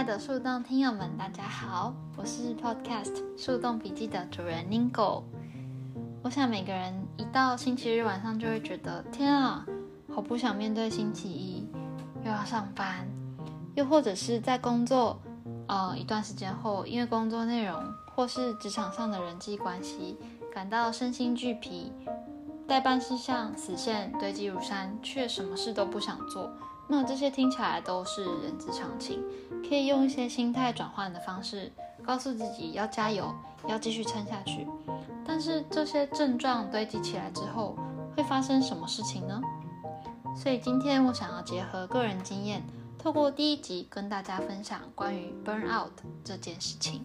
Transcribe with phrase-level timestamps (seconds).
[0.00, 5.24] 爱的树洞听友们，大家好，我是 Podcast 树洞笔记的主人 Ningo。
[6.22, 9.66] 我想每个人一到星期日晚上就会觉得，天啊，
[10.10, 11.68] 好不想面对星期一
[12.24, 13.06] 又要上班，
[13.74, 15.20] 又或者是在工作
[15.68, 17.78] 呃一段时间后，因为工作内容
[18.14, 20.16] 或是职场上的人际关系，
[20.50, 21.92] 感到身心俱疲，
[22.66, 26.50] 代办事项死线堆积如山，却什么事都不想做。
[26.92, 29.22] 那这些听起来都是人之常情，
[29.66, 31.70] 可以用一些心态转换的方式，
[32.02, 33.32] 告诉自己要加油，
[33.68, 34.66] 要继续撑下去。
[35.24, 37.78] 但是这些症状堆积起来之后，
[38.16, 39.40] 会发生什么事情呢？
[40.36, 42.60] 所以今天我想要结合个人经验，
[42.98, 45.92] 透过第一集跟大家分享关于 burn out
[46.24, 47.04] 这件事情。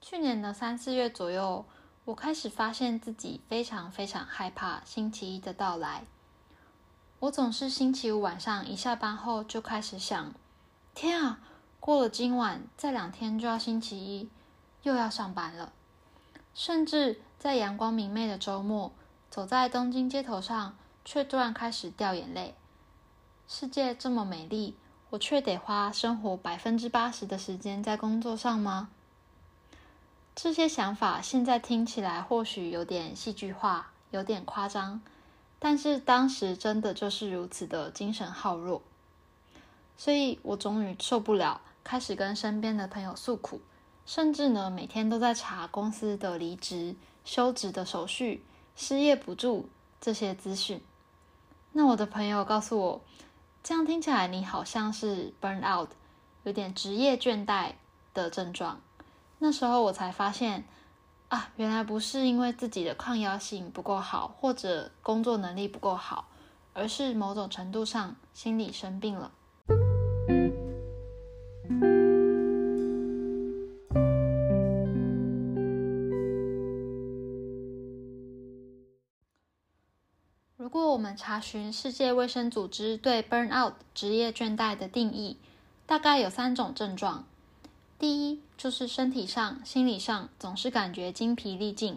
[0.00, 1.64] 去年的三四月左右。
[2.06, 6.04] 我开始发现自己非常非常害怕星期一的到来。
[7.20, 10.34] 我总是星期五晚上一下班后就开始想：
[10.94, 11.38] 天啊，
[11.80, 14.28] 过了今晚，再两天就要星期一，
[14.82, 15.72] 又要上班了。
[16.52, 18.92] 甚至在阳光明媚的周末，
[19.30, 22.54] 走在东京街头上，却突然开始掉眼泪。
[23.48, 24.76] 世界这么美丽，
[25.08, 28.90] 我却得花生活百分之八十的时间在工作上吗？
[30.34, 35.00] 这些想法现在听起来或许有点戏剧化，有点夸张，
[35.60, 38.82] 但是当时真的就是如此的精神耗弱，
[39.96, 43.60] 所以我终于受不了，开始跟身边的朋友诉苦，
[44.04, 49.68] 甚至呢每天都在查公司的离职、休职的手续、失业补助
[50.00, 50.82] 这些资讯。
[51.72, 53.00] 那我的朋友告诉我，
[53.62, 55.90] 这样听起来你好像是 burn out，
[56.42, 57.74] 有点职业倦怠
[58.12, 58.80] 的症状。
[59.46, 60.64] 那时候我才发现，
[61.28, 66.28] 啊，原来不是因为自己的抗压性不够好，或者工作能力不够好，
[66.72, 69.32] 而是某种程度上心理生病了。
[80.56, 85.36] 如果我们查询世界卫生组织对 burnout 职业倦怠的定义，
[85.84, 87.26] 大概有三种症状。
[88.04, 91.94] 第一就是身体上、心理上总是感觉精疲力尽；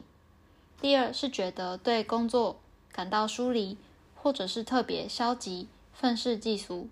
[0.80, 2.62] 第二是觉得对工作
[2.94, 3.78] 感到疏离，
[4.16, 6.88] 或者是特别消极、愤世嫉俗；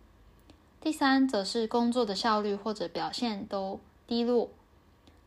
[0.82, 4.50] 第三则是工作的效率或者表现都低落。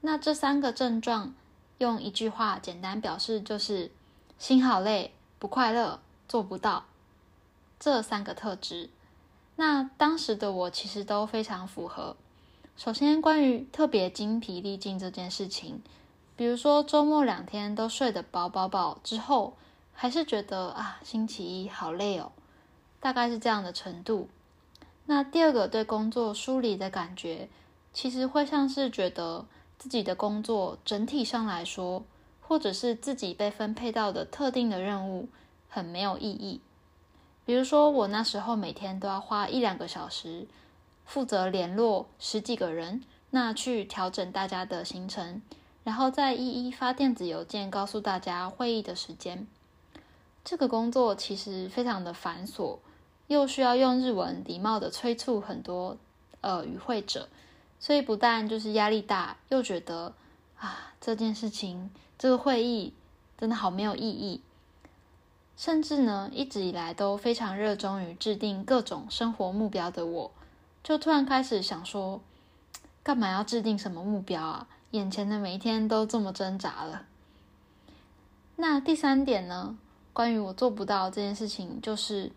[0.03, 1.35] 那这三个症状
[1.79, 3.91] 用一句话简单表示，就是
[4.39, 6.85] 心好累、不快乐、做不到
[7.81, 8.91] 这三个特质。
[9.57, 12.15] 那当时的我其实都非常符合。
[12.79, 15.83] 首先，关于特别精疲力尽这件事情，
[16.37, 19.57] 比如说周末两天都睡得饱饱饱之后，
[19.93, 22.31] 还是觉得啊星期一好累哦，
[23.01, 24.29] 大概是这样的程度。
[25.07, 27.49] 那第二个对工作疏离的感觉，
[27.93, 29.45] 其实会像是觉得
[29.77, 32.05] 自己的工作整体上来说，
[32.41, 35.29] 或者是自己被分配到的特定的任务
[35.69, 36.61] 很没有意义。
[37.45, 40.47] 比如说我那时候每天都要花一两个小时。
[41.09, 45.41] 负责联络十几个人，那去调整大家的行程，
[45.83, 49.47] 然后再一一发电子邮件告诉大家会议的时间。
[50.45, 52.77] 这个工作其实非常的繁琐，
[53.27, 55.97] 又需要用日文礼貌的催促很多
[56.43, 57.31] 呃与会者，
[57.81, 60.13] 所以不但就是压力大，又觉得
[60.59, 62.93] 啊这件事情这个会议
[63.39, 64.43] 真的好没有意义。
[65.57, 70.31] 甚至呢一直以来都非常热衷于制定各种生活目标的我。
[70.89, 72.23] 就突然开始想说，
[73.03, 74.67] 干嘛要制定什么目标啊？
[74.93, 77.03] 眼前的每一天都这么挣扎了。
[78.57, 79.77] 那第三点呢？
[80.15, 82.33] 关于我做不到这件事情，就是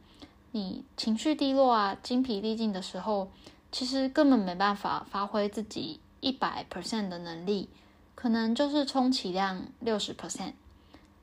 [0.52, 3.32] 你情绪低落啊、精疲力尽的时候，
[3.72, 7.70] 其实根本没办法发挥自己一百 percent 的能力，
[8.16, 10.52] 可能就是充其量六十 percent。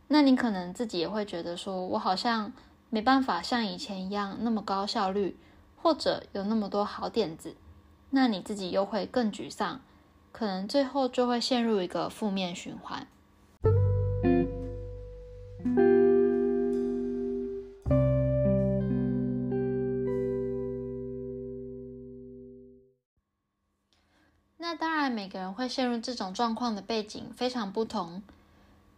[0.07, 2.51] 那你可能自己也会觉得说，我好像
[2.89, 5.37] 没办法像以前一样那么高效率。
[5.81, 7.55] 或者有那么多好点子，
[8.11, 9.81] 那你自己又会更沮丧，
[10.33, 13.07] 可能最后就会陷入一个负面循环。
[24.61, 28.23] 那当然，每个人会陷入这种状况的背景非常不同，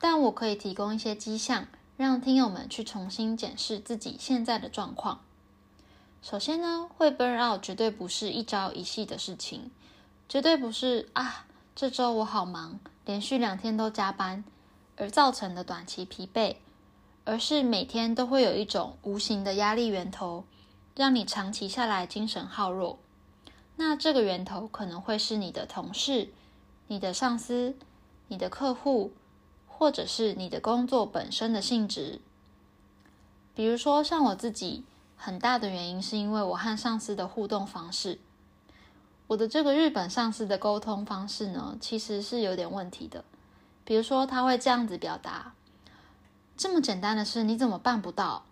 [0.00, 5.20] 但我可以提供一些迹象，让听友们去重新检视自己现在的状况。
[6.22, 9.70] 首先呢，会 burn out 绝对不是一朝一夕的事情，
[10.28, 14.44] 绝对不是啊，这周我好忙，连续两天都加班
[14.96, 16.56] 而造成的短期疲惫，
[17.24, 20.44] 而是每天都会有一种无形的压力源头，
[20.94, 22.98] 让你长期下来精神耗弱。
[23.76, 26.28] 那这个源头可能会是你的同事、
[26.88, 27.74] 你的上司、
[28.28, 29.12] 你的客户，
[29.66, 32.20] 或者是你的工作本身的性质。
[33.54, 34.84] 比如说，像我自己，
[35.22, 38.18] 很大的原因是因为我和上司的互动方式。
[39.26, 43.22] 我的这个日本上司的沟通方式呢，其实是有点问题的。
[43.84, 45.52] 比如说，他会这样子表达
[46.56, 48.44] ：“这么简单的事，你怎么办不到？”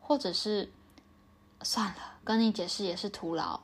[0.00, 0.70] 或者是
[1.62, 3.58] “算了，跟你解释也是徒劳。”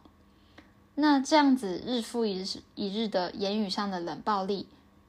[0.96, 4.66] 那这样子日复一日、一日的言语上的冷暴力，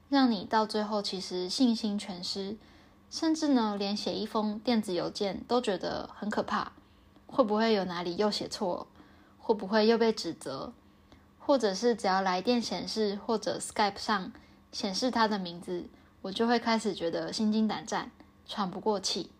[0.08, 2.56] 让你到最后其实信心全失，
[3.10, 6.72] 甚至呢，连写一封电子邮件都觉得很可怕。
[7.36, 8.86] 会不会有哪里又写错？
[9.38, 10.72] 会不会又被指责？
[11.38, 14.32] 或者是只要来电显示或者 Skype 上
[14.72, 15.84] 显示他的名字，
[16.22, 18.10] 我就会开始觉得心惊胆战、
[18.48, 19.30] 喘不过气。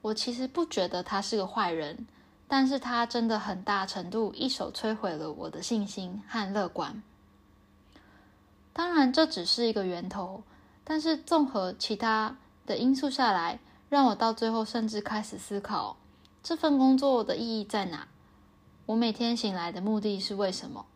[0.00, 2.06] 我其实不觉得他是个坏人，
[2.46, 7.02] 但是他真的很大程度一手摧毁了我的信心和乐观。
[8.72, 10.44] 当然，这只是一个源头，
[10.84, 13.58] 但是综合其他的因素下来，
[13.88, 15.96] 让我到最后甚至开始思考
[16.42, 18.08] 这份工作的意义在哪。
[18.86, 20.86] 我每天醒来的目的是为什么？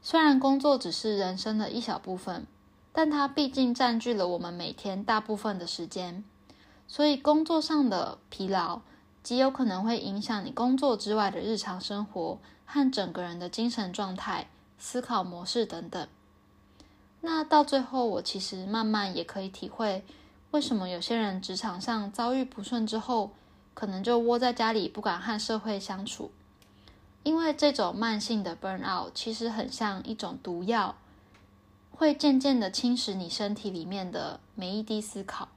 [0.00, 2.46] 虽然工作只是人生的一小部分，
[2.92, 6.24] 但它毕竟占据了我们每天大部分的时间，
[6.88, 8.80] 所以工作上的疲劳
[9.22, 14.48] 极有可能会影响你工作之外的日常生活和整个人的精神状态、
[14.78, 16.08] 思考模式等等。
[17.20, 20.04] 那到最后，我其实慢慢也可以体会，
[20.52, 23.32] 为什么有些人职场上遭遇不顺之后，
[23.76, 26.30] 可能就窝在家里不敢和社会相处。
[27.22, 30.96] 因为这种慢性的 burn out 其实很像一种毒药，
[31.90, 35.48] 会渐渐的侵蚀你身体里面的每一滴思考。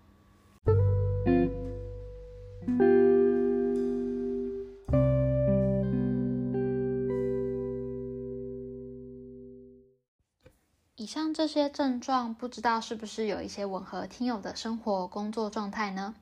[10.95, 16.15] 以上这些症状，不知道是不是有一些吻合听友的生活工作状态呢？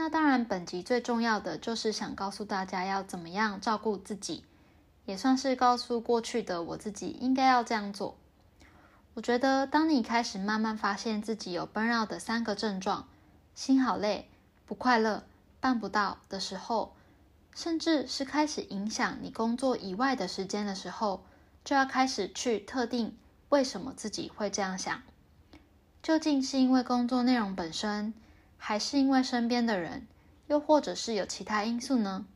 [0.00, 4.44] 那当然，本集最重要的就是想告诉大家要怎么样照顾自己。
[5.06, 8.16] 也算是告诉过去的我自己应该要这样做。
[9.14, 13.08] 我觉得，当你开始慢慢发现自己有 burn out 的三个症状——
[13.56, 14.30] 心好累、
[14.64, 15.24] 不快乐、
[15.58, 16.94] 办不到的时候，
[17.52, 21.24] 甚至是开始影响你工作以外的时间的时候，
[21.64, 23.16] 就要开始去特定
[23.48, 25.02] 为什么自己会这样想。
[26.00, 28.14] 究竟是因为工作内容本身，
[28.58, 30.06] 还是因为身边的人，
[30.48, 32.26] 又或者是有其他因素呢？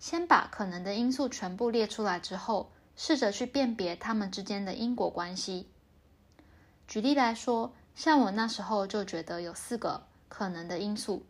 [0.00, 5.68] 先把可能的因素全部列出来之后，试着去辨别他们之间的因果关系。
[6.88, 11.24] 举例来说，像我那时候就觉得有四个可能的因素。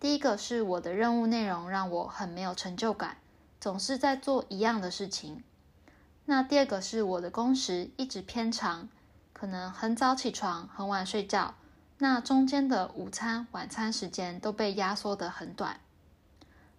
[0.00, 3.16] 第一个是我的任务内容让我很没有成就感，
[3.60, 5.42] 总是在做一样的事情。
[6.24, 8.88] 那第二个是我的工时一直偏长，
[9.32, 11.54] 可能很早起床，很晚睡觉，
[11.98, 15.80] 那中间的午餐、晚餐时间都被压缩得很短。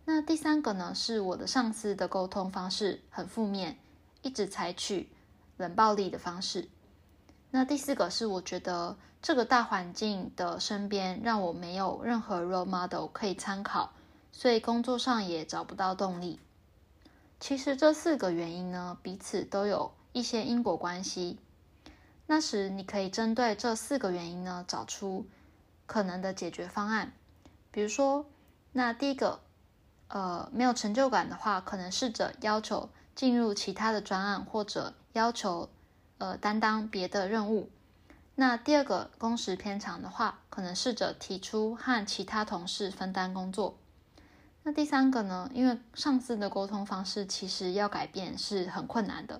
[0.05, 3.77] 那第三个呢，是我的上司的沟通方式很负面，
[4.21, 5.09] 一直采取
[5.57, 6.69] 冷暴力的方式。
[7.51, 13.91] 那第四个是我觉得这个大环境的身边让我没有任何 role model 可以参考，
[14.31, 16.39] 所以工作上也找不到动力。
[17.39, 21.37] 其实这四个原因呢，彼此都有一些因果关系。
[22.29, 25.25] 那时你可以针对这四个原因呢，找出
[25.87, 27.11] 可能的解决方案。
[27.71, 28.25] 比如说，
[28.71, 29.39] 那第一个。
[30.11, 35.69] 呃，没有成就感的话，可能试着要求进入其他的专案，或者要求
[36.17, 37.69] 呃担当别的任务。
[38.33, 43.77] 那第二个工时偏长的话，可能试着提出和其他同事分担工作。
[44.63, 45.47] 那第三个呢？
[45.53, 49.39] 因为上司的沟通方式其实要改变是很困难的，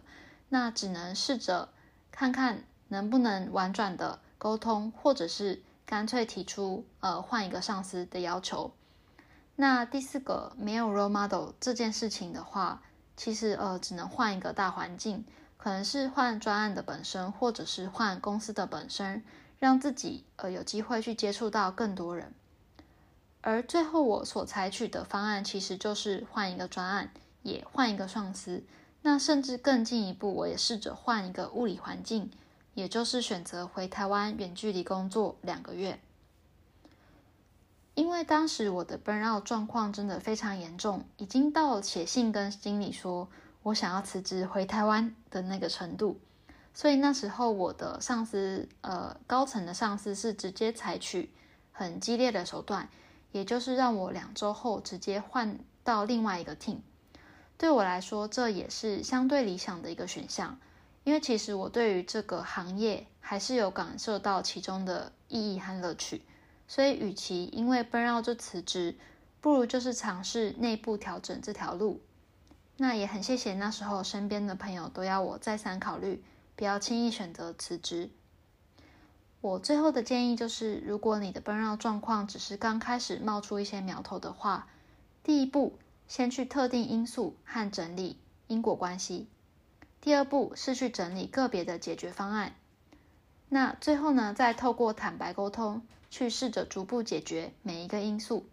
[0.49, 1.69] 那只能试着
[2.11, 8.71] 看看能不能婉转的沟通，或者是干脆提出呃换一个上司的要求。
[9.55, 12.81] 那第四个没有 role model 这件事情的话，
[13.17, 15.25] 其实呃只能换一个大环境，
[15.57, 19.23] 可能是换专案的本身，或者是换公司的本身，
[19.59, 22.33] 让自己呃有机会去接触到更多人。
[23.41, 27.11] 而最后我所采取的方案，其实就是换一个专案，
[27.43, 28.63] 也换一个上司。
[29.01, 32.29] 那甚至更进一步，我也试着换一个物理环境，
[32.79, 35.99] 也就是选择回台湾远距离工作两个月。
[37.93, 43.27] 因为当时我的 burnout 状况真的非常严重，已经到写信跟经理说
[43.63, 46.21] 我想要辞职回台湾的那个程度，
[46.73, 51.29] 所以那时候我的上司，呃，高层的上司是直接采取
[51.73, 52.87] 很激烈的手段，
[53.33, 56.77] 也就是让我两周后直接换到另外一个 team。
[57.57, 60.57] 对我来说，这也是相对理想的一个选项，
[61.03, 66.21] 因为其实我对于这个行业还是有感受到其中的意义和乐趣。
[66.67, 68.95] 所以，与其因为 burn out 就辞职，
[69.41, 72.01] 不如就是尝试内部调整这条路。
[72.77, 76.23] 那也很谢谢那时候身边的朋友都要我再三考虑，
[76.55, 78.11] 不要轻易选择辞职。
[79.41, 84.67] 我最后的建议就是，如果你的 burn out 状况只是刚开始冒出一些苗头的话，
[85.23, 89.27] 第一步先去特定因素和整理因果关系；
[90.01, 92.55] 第二步是去整理个别的解决方案。
[93.49, 98.45] 那最后呢，再透过坦白沟通，去试着逐步解决每一个因素，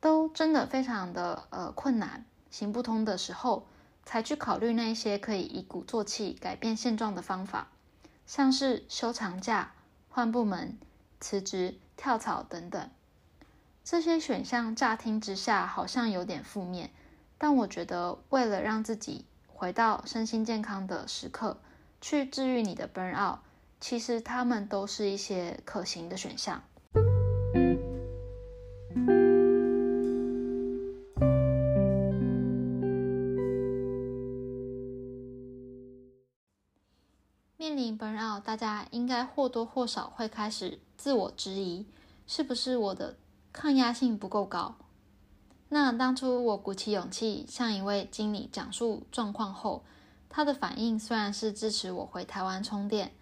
[0.00, 2.24] 都真的非常的呃困难。
[2.50, 3.66] 行不通的时候，
[4.04, 7.68] 才去考虑那些可以一鼓作气改变现状的方法，
[8.26, 9.72] 像是休长假、
[10.08, 10.78] 换部门、
[11.20, 12.90] 辞职、跳槽等等。
[13.84, 16.90] 这些选项乍听之下好像有点负面，
[17.38, 19.24] 但我觉得为了让自己
[19.60, 21.58] 回到身心健康的时刻，
[22.00, 23.40] 去治愈你的 burn out，
[23.78, 26.62] 其实他们都是一些可行的选项。
[37.58, 41.84] 面临 burn out，大家应该或多或少会开始自我质疑，
[42.26, 43.14] 是不是我的
[43.52, 44.74] 抗压性不够高？
[45.72, 49.84] 那当初我鼓起勇气向一位经理讲述状况后，
[50.28, 53.12] 他的反应虽然是支持我回台湾充电，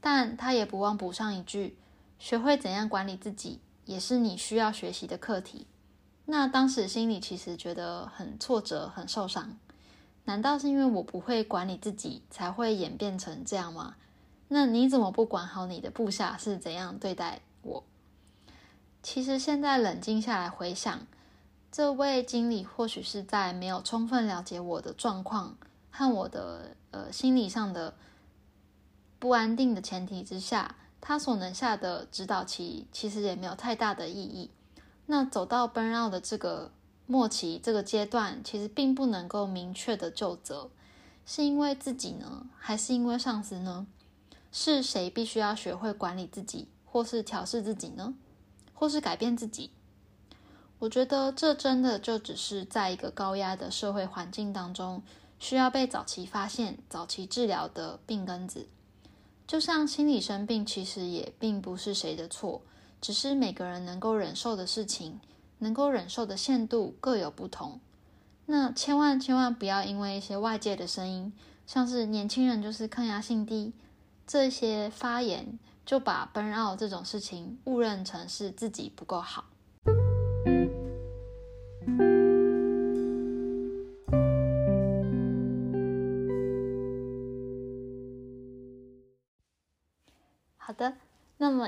[0.00, 1.76] 但他也不忘补上一句
[2.18, 5.66] ：“学会怎样管理自己，也是你需要学习的课题。”
[6.24, 9.58] 那当时心里其实觉得很挫折、很受伤。
[10.24, 13.96] 难道是因为我不会管理自己，才会演变成这样吗？
[14.48, 17.84] 那你怎么不管好你的部下是怎样对待我？
[19.02, 21.06] 其实现在冷静下来回想，
[21.70, 25.56] 这位经理或许是在没有充分了解我的状况
[25.90, 27.94] 和我的呃心理上的
[29.18, 34.50] 不安定的前提之下，他所能下的指导期其实也没有太大的意义。
[35.06, 36.72] 那走到 burn out 的这个。
[37.10, 40.68] 末期这个阶段其实并不能够明确的就责，
[41.24, 43.86] 是因为自己呢，还是因为上司呢？
[44.52, 48.12] 是谁必须要学会管理自己，或是调试自己呢？
[48.74, 49.70] 或是改变自己？
[50.78, 55.02] 我觉得这真的就只是在一个高压的社会环境当中，
[55.38, 58.66] 需要被早期发现、早期治疗的病根子。
[59.46, 62.62] 就像心理生病，其实也并不是谁的错，
[63.00, 65.20] 只是每个人能够忍受的事情。
[65.60, 67.80] 能够忍受的限度各有不同，
[68.46, 71.32] 那千万千万不要因为一些外界的声音，
[71.66, 73.72] 像是年轻人就是抗压性低
[74.24, 79.46] 这些发言，就把 burn out 这种事情误认成是自己不够好。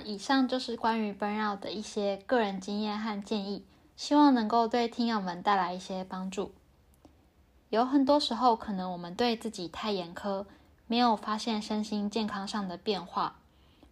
[0.04, 3.64] 以上就是关于 burn out 的一些个人经验和建议。
[3.96, 6.52] 希望能够对听友们带来一些帮助。
[7.68, 10.46] 有很多时候，可能我们对自己太严苛，
[10.86, 13.36] 没有发现身心健康上的变化。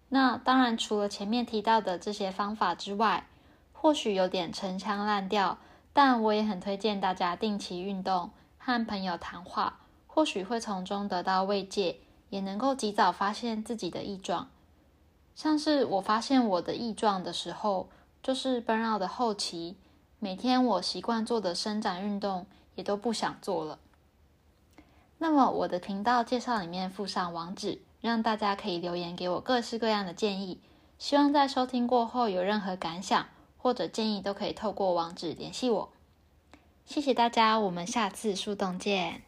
[0.09, 3.27] 那当然，除了前面提到的这些方法之外，
[3.75, 5.59] 或许有点陈腔滥调，
[5.93, 11.99] 但我也很推荐大家定期运动，和朋友谈话，或许会从中得到慰藉，
[12.31, 14.49] 也能够及早发现自己的异状。
[15.39, 17.89] 像是我发现我的异状的时候，
[18.21, 19.77] 就是 burn out 的后期。
[20.19, 23.79] 每天我习惯做的伸展运动也都不想做了。
[25.19, 30.61] 那么我的频道介绍里面附上网址，让大家可以留言给我各式各样的建议。
[30.99, 35.93] 希望在收听过后有任何感想或者建议，都可以透过网址联系我。
[36.85, 39.28] 谢谢大家，我们下次树洞见。